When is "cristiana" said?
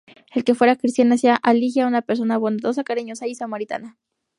0.77-1.13